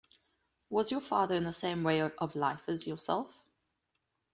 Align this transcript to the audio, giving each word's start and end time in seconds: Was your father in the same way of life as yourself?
Was 0.71 0.89
your 0.89 0.99
father 0.99 1.35
in 1.35 1.43
the 1.43 1.53
same 1.53 1.83
way 1.83 2.01
of 2.01 2.35
life 2.35 2.67
as 2.67 2.87
yourself? 2.87 3.43